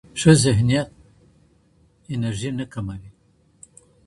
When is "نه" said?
2.59-2.65